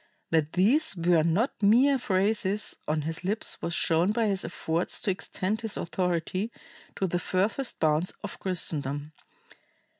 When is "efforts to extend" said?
4.43-5.61